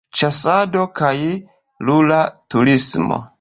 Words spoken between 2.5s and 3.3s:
turismo.